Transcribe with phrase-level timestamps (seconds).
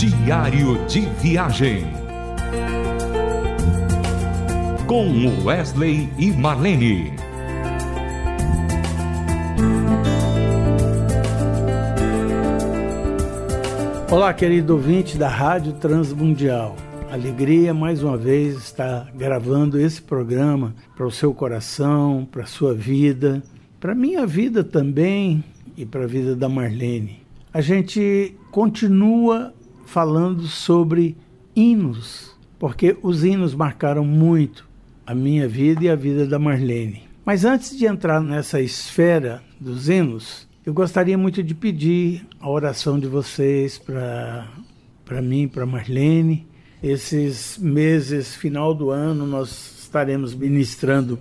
[0.00, 1.84] Diário de Viagem.
[4.86, 7.12] Com Wesley e Marlene.
[14.10, 16.76] Olá, querido ouvinte da Rádio Transmundial.
[17.12, 22.72] Alegria mais uma vez estar gravando esse programa para o seu coração, para a sua
[22.72, 23.42] vida,
[23.78, 25.44] para a minha vida também
[25.76, 27.20] e para a vida da Marlene.
[27.52, 29.52] A gente continua
[29.90, 31.16] falando sobre
[31.54, 34.68] hinos, porque os hinos marcaram muito
[35.04, 37.02] a minha vida e a vida da Marlene.
[37.24, 43.00] Mas antes de entrar nessa esfera dos hinos, eu gostaria muito de pedir a oração
[43.00, 46.46] de vocês para mim, para Marlene.
[46.80, 51.18] Esses meses, final do ano, nós estaremos ministrando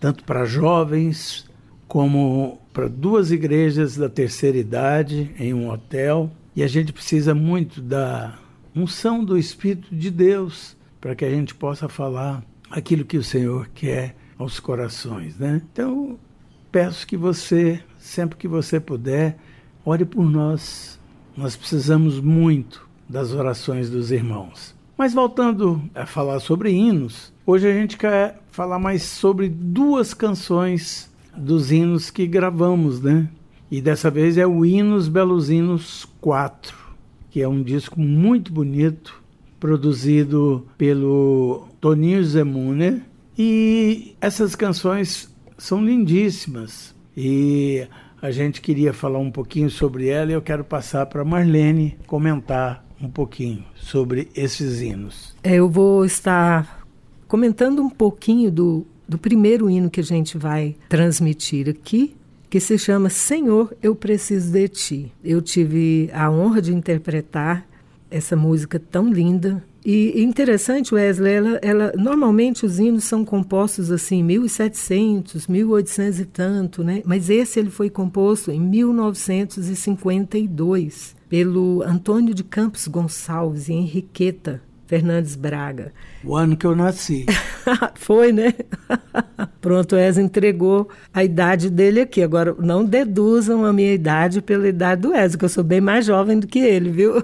[0.00, 1.48] tanto para jovens
[1.86, 7.80] como para duas igrejas da terceira idade em um hotel e a gente precisa muito
[7.80, 8.36] da
[8.74, 13.68] unção do Espírito de Deus para que a gente possa falar aquilo que o Senhor
[13.72, 15.62] quer aos corações, né?
[15.72, 16.18] Então,
[16.72, 19.38] peço que você, sempre que você puder,
[19.84, 20.98] ore por nós.
[21.36, 24.74] Nós precisamos muito das orações dos irmãos.
[24.96, 31.08] Mas voltando a falar sobre hinos, hoje a gente quer falar mais sobre duas canções
[31.36, 33.28] dos hinos que gravamos, né?
[33.70, 36.74] E dessa vez é o Hinos Belos Hinos 4,
[37.30, 39.22] que é um disco muito bonito,
[39.60, 43.02] produzido pelo Toninho Zemuner.
[43.36, 46.94] E essas canções são lindíssimas.
[47.16, 47.86] E
[48.22, 52.84] a gente queria falar um pouquinho sobre ela e eu quero passar para Marlene comentar
[53.00, 55.36] um pouquinho sobre esses hinos.
[55.42, 56.86] É, eu vou estar
[57.28, 62.16] comentando um pouquinho do, do primeiro hino que a gente vai transmitir aqui,
[62.48, 65.12] que se chama Senhor, eu preciso de ti.
[65.22, 67.68] Eu tive a honra de interpretar
[68.10, 69.62] essa música tão linda.
[69.84, 76.84] E interessante, Wesley, ela, ela, normalmente os hinos são compostos assim, 1700, 1800 e tanto,
[76.84, 77.00] né?
[77.04, 84.62] Mas esse ele foi composto em 1952 pelo Antônio de Campos Gonçalves e Henriqueta.
[84.88, 85.92] Fernandes Braga.
[86.24, 87.26] O ano que eu nasci.
[87.94, 88.54] Foi, né?
[89.60, 92.22] Pronto, o Wesley entregou a idade dele aqui.
[92.22, 96.06] Agora, não deduzam a minha idade pela idade do Wesley, que eu sou bem mais
[96.06, 97.22] jovem do que ele, viu?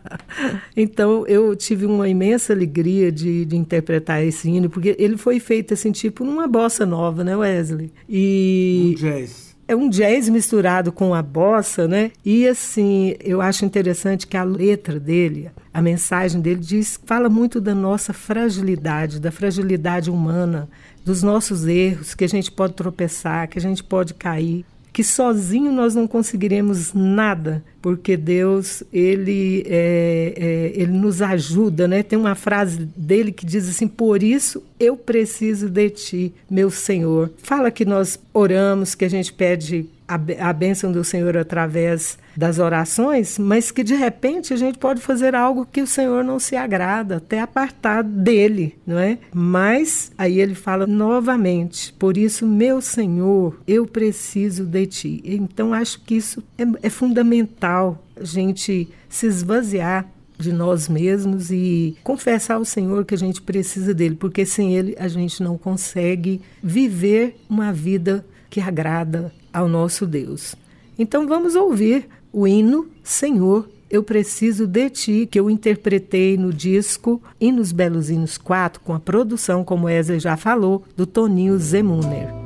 [0.74, 5.74] então, eu tive uma imensa alegria de, de interpretar esse hino, porque ele foi feito
[5.74, 7.92] assim, tipo, numa bossa nova, né, Wesley?
[8.08, 8.94] E...
[8.94, 12.12] Um jazz é um jazz misturado com a bossa, né?
[12.24, 17.60] E assim, eu acho interessante que a letra dele, a mensagem dele diz, fala muito
[17.60, 20.68] da nossa fragilidade, da fragilidade humana,
[21.04, 24.64] dos nossos erros, que a gente pode tropeçar, que a gente pode cair
[24.96, 32.02] que sozinho nós não conseguiremos nada, porque Deus ele é, é, ele nos ajuda, né?
[32.02, 37.30] Tem uma frase dele que diz assim: por isso eu preciso de ti, meu Senhor.
[37.42, 43.38] Fala que nós oramos, que a gente pede a, bênção do Senhor através das orações,
[43.38, 47.16] mas que de repente a gente pode fazer algo que o Senhor não se agrada,
[47.16, 49.18] até apartar dele, não é?
[49.32, 55.22] Mas aí ele fala novamente: por isso, meu Senhor, eu preciso de ti.
[55.24, 60.06] Então acho que isso é, é fundamental a gente se esvaziar
[60.38, 64.94] de nós mesmos e confessar ao Senhor que a gente precisa dele, porque sem ele
[64.98, 70.54] a gente não consegue viver uma vida que agrada ao nosso Deus.
[70.98, 77.22] Então vamos ouvir o hino Senhor, eu preciso de ti, que eu interpretei no disco
[77.40, 82.45] Hinos Belos Hinos 4, com a produção, como Wesley já falou, do Toninho Zemuner.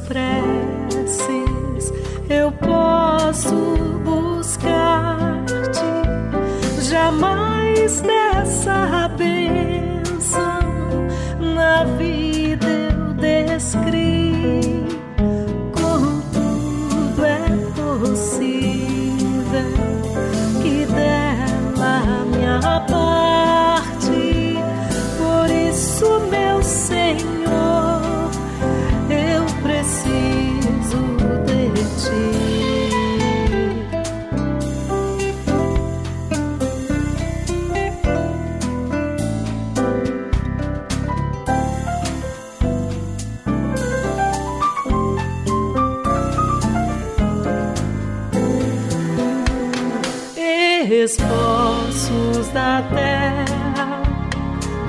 [0.00, 1.92] preces
[2.28, 3.54] eu posso
[4.04, 5.80] buscar-te,
[6.82, 10.60] jamais dessa bênção
[11.54, 14.84] na vida eu descrevi.
[15.72, 18.76] Contudo é possível
[20.62, 24.20] que dela me aparte,
[25.16, 27.65] por isso, meu Senhor,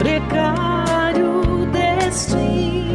[0.08, 2.87] precário destino,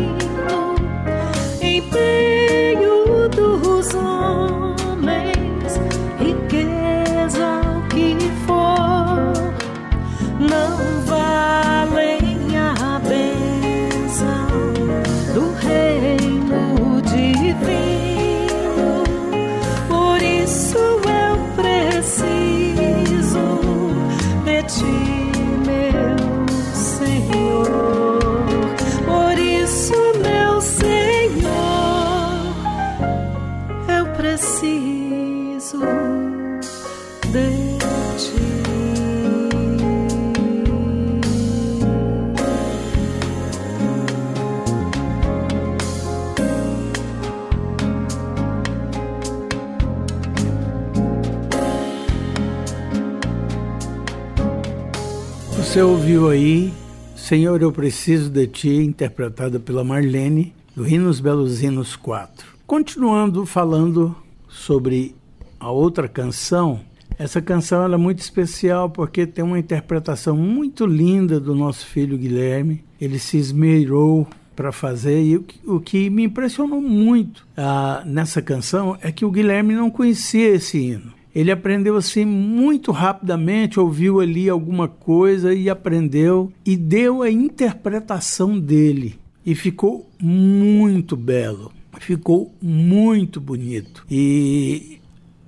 [55.73, 56.71] Você ouviu aí
[57.17, 62.47] Senhor, eu preciso de ti, interpretada pela Marlene, do Hinos Belos Hinos 4.
[62.67, 64.15] Continuando falando
[64.51, 65.17] sobre
[65.59, 66.81] a outra canção,
[67.19, 72.85] essa canção é muito especial porque tem uma interpretação muito linda do nosso filho Guilherme.
[73.01, 78.43] Ele se esmerou para fazer e o que, o que me impressionou muito ah, nessa
[78.43, 81.22] canção é que o Guilherme não conhecia esse hino.
[81.35, 88.59] Ele aprendeu assim muito rapidamente, ouviu ali alguma coisa e aprendeu e deu a interpretação
[88.59, 89.19] dele.
[89.45, 94.05] E ficou muito belo, ficou muito bonito.
[94.11, 95.01] E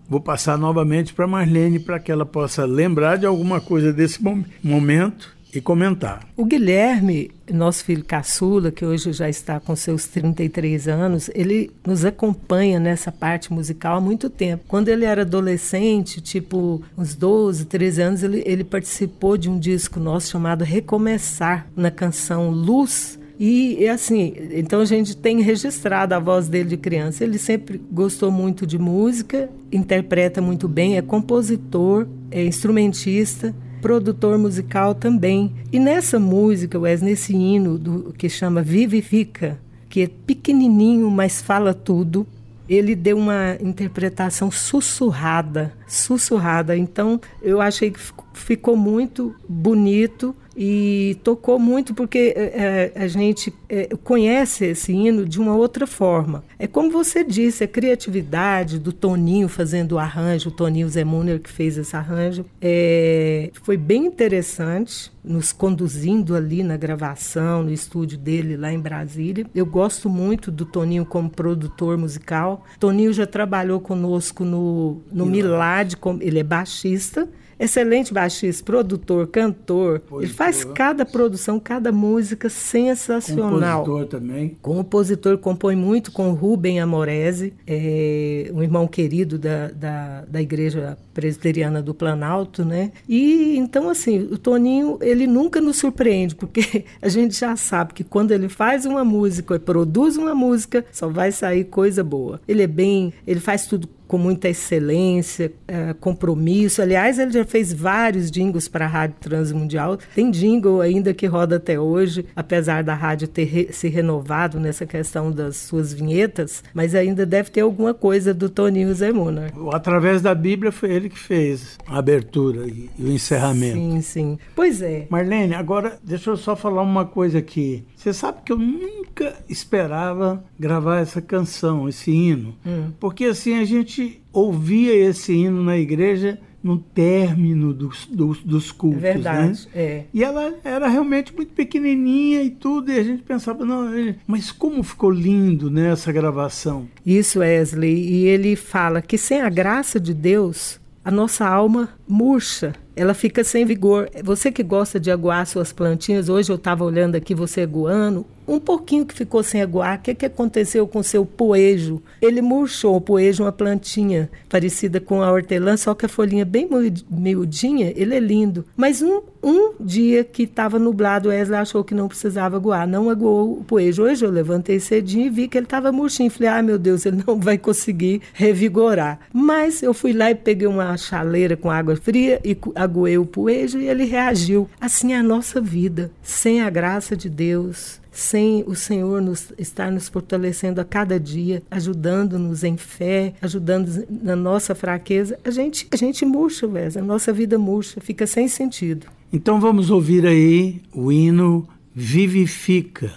[0.09, 4.21] vou passar novamente para Marlene para que ela possa lembrar de alguma coisa desse
[4.63, 6.27] momento e comentar.
[6.37, 12.05] O Guilherme, nosso filho caçula, que hoje já está com seus 33 anos, ele nos
[12.05, 14.65] acompanha nessa parte musical há muito tempo.
[14.67, 20.01] Quando ele era adolescente, tipo uns 12, 13 anos, ele, ele participou de um disco
[20.01, 23.19] nosso chamado Recomeçar, na canção Luz.
[23.39, 27.25] E, assim, então a gente tem registrado a voz dele de criança.
[27.25, 34.95] Ele sempre gostou muito de música, interpreta muito bem, é compositor, é instrumentista produtor musical
[34.95, 35.53] também.
[35.71, 39.61] E nessa música, Wes, nesse hino do, que chama Vivifica,
[39.91, 42.27] que é pequenininho, mas fala tudo,
[42.67, 46.75] ele deu uma interpretação sussurrada, sussurrada.
[46.75, 48.01] Então, eu achei que
[48.33, 55.41] ficou muito bonito e tocou muito porque é, a gente é, conhece esse hino de
[55.41, 56.45] uma outra forma.
[56.59, 61.51] É como você disse, a criatividade do Toninho fazendo o arranjo, o Toninho Zemuner que
[61.51, 68.57] fez esse arranjo, é, foi bem interessante, nos conduzindo ali na gravação, no estúdio dele
[68.57, 69.47] lá em Brasília.
[69.55, 72.65] Eu gosto muito do Toninho como produtor musical.
[72.79, 80.01] Toninho já trabalhou conosco no, no Milad, ele é baixista excelente baixista, produtor, cantor.
[80.01, 80.23] Compositor.
[80.23, 83.85] Ele faz cada produção, cada música sensacional.
[83.85, 84.57] Compositor também.
[84.61, 91.81] Compositor, compõe muito com Rubem Amorese, é, um irmão querido da, da, da Igreja Presbiteriana
[91.81, 92.93] do Planalto, né?
[93.09, 98.05] E então, assim, o Toninho, ele nunca nos surpreende, porque a gente já sabe que
[98.05, 102.41] quando ele faz uma música, produz uma música, só vai sair coisa boa.
[102.47, 106.81] Ele é bem, ele faz tudo com muita excelência, é, compromisso.
[106.81, 109.99] Aliás, ele já fez vários jingles para a Rádio Transmundial.
[110.15, 114.87] Tem jingle ainda que roda até hoje, apesar da rádio ter re se renovado nessa
[114.87, 119.53] questão das suas vinhetas, mas ainda deve ter alguma coisa do Toninho Zemunar.
[119.73, 123.75] Através da Bíblia foi ele que fez a abertura e, e o encerramento.
[123.75, 124.39] Sim, sim.
[124.55, 125.09] Pois é.
[125.11, 127.85] Marlene, agora deixa eu só falar uma coisa aqui.
[127.97, 132.93] Você sabe que eu nunca esperava gravar essa canção, esse hino, hum.
[133.01, 134.04] porque assim a gente
[134.35, 139.05] ouvia esse hino na igreja no término dos, dos, dos cultos.
[139.05, 139.83] É verdade, né?
[139.83, 140.05] é.
[140.15, 143.91] E ela era realmente muito pequenininha e tudo, e a gente pensava, não,
[144.27, 146.89] mas como ficou lindo né, essa gravação.
[147.05, 147.95] Isso, Wesley.
[147.95, 153.43] E ele fala que sem a graça de Deus, a nossa alma murcha ela fica
[153.43, 154.09] sem vigor.
[154.23, 158.59] Você que gosta de aguar suas plantinhas, hoje eu estava olhando aqui você aguando, um
[158.61, 162.03] pouquinho que ficou sem aguar, o que, que aconteceu com seu poejo?
[162.21, 166.69] Ele murchou, o poejo uma plantinha parecida com a hortelã, só que a folhinha bem
[167.11, 168.65] miudinha, ele é lindo.
[168.77, 173.59] Mas um, um dia que estava nublado, Wesley achou que não precisava aguar, não aguou
[173.59, 174.03] o poejo.
[174.03, 176.31] Hoje eu levantei cedinho e vi que ele estava murchinho.
[176.31, 179.21] Falei, ah, meu Deus, ele não vai conseguir revigorar.
[179.33, 183.79] Mas eu fui lá e peguei uma chaleira com água fria e aguei o poejo
[183.79, 184.69] e ele reagiu.
[184.81, 189.91] Assim é a nossa vida, sem a graça de Deus, sem o Senhor nos, estar
[189.91, 195.97] nos fortalecendo a cada dia, ajudando-nos em fé, ajudando na nossa fraqueza, a gente, a
[195.97, 199.07] gente murcha, Wes, a nossa vida murcha, fica sem sentido.
[199.33, 203.13] Então vamos ouvir aí o hino Vivifica,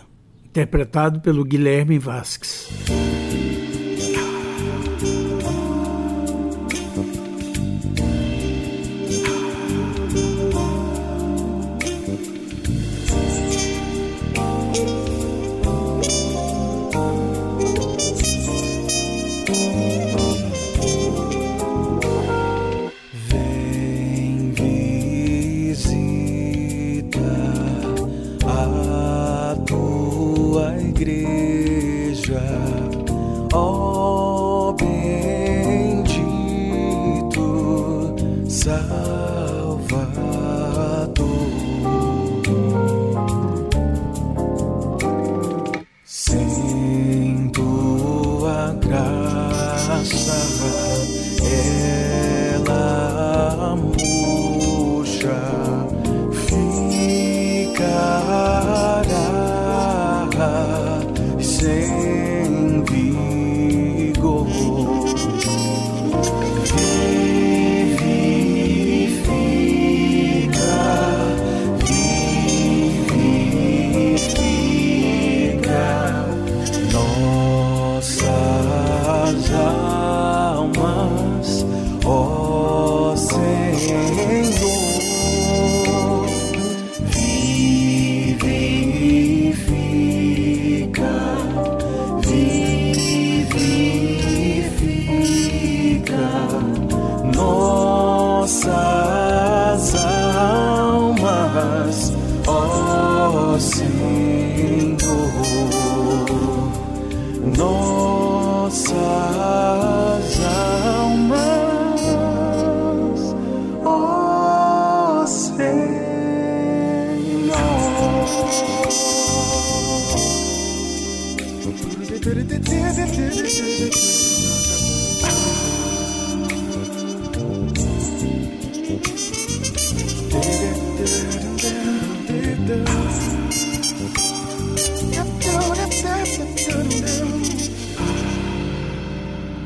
[0.45, 2.67] interpretado pelo Guilherme Vasques.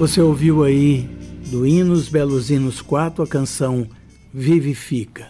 [0.01, 1.08] Você ouviu aí
[1.51, 3.88] do Hinos Belos Hinos 4 a canção
[4.34, 5.27] Vivifica.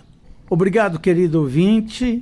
[0.49, 2.21] Obrigado, querido ouvinte.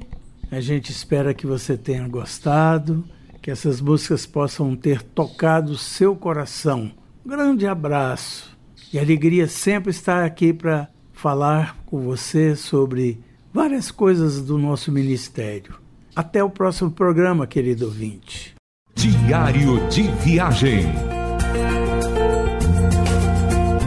[0.50, 3.06] A gente espera que você tenha gostado,
[3.40, 6.92] que essas músicas possam ter tocado seu coração.
[7.24, 8.58] Um grande abraço
[8.92, 13.20] e alegria sempre estar aqui para falar com você sobre
[13.54, 15.76] várias coisas do nosso ministério.
[16.16, 18.56] Até o próximo programa, querido ouvinte.
[18.96, 21.09] Diário de Viagem